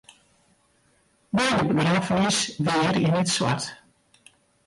By 1.39 1.47
de 1.57 1.65
begraffenis 1.75 2.37
wie 2.65 2.77
er 2.87 2.95
yn 3.03 3.19
it 3.21 3.29
swart. 3.35 3.65